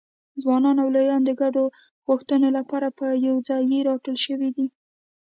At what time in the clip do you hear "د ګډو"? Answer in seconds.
1.25-1.63